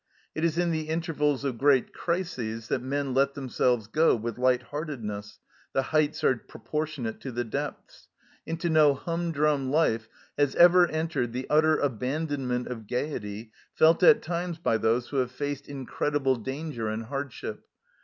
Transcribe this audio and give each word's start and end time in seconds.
It 0.33 0.43
is 0.43 0.57
in 0.57 0.71
the 0.71 0.89
intervals 0.89 1.43
of 1.45 1.59
great 1.59 1.93
crises 1.93 2.69
that 2.69 2.81
men 2.81 3.13
let 3.13 3.35
themselves 3.35 3.85
go 3.85 4.15
with 4.15 4.39
light 4.39 4.63
heartedness; 4.63 5.37
the 5.73 5.83
heights 5.83 6.23
are 6.23 6.37
proportionate 6.37 7.19
to 7.21 7.31
the 7.31 7.43
depths. 7.43 8.07
Into 8.43 8.67
no 8.67 8.95
humdrum 8.95 9.69
life 9.69 10.07
has 10.39 10.55
ever 10.55 10.89
entered 10.89 11.33
the 11.33 11.45
utter 11.51 11.77
abandonment 11.77 12.67
of 12.67 12.87
gaiety 12.87 13.51
felt 13.75 14.01
at 14.01 14.23
times 14.23 14.57
by 14.57 14.77
those 14.79 15.09
who 15.09 15.17
have 15.17 15.29
faced 15.31 15.69
in 15.69 15.85
VARIED 15.85 15.85
LIFE 15.85 15.85
IN 15.85 15.85
PERVYSE 15.85 15.97
143 15.97 15.97
credible 15.99 16.35
danger 16.67 16.87
and 16.87 17.03
hardship. 17.05 17.65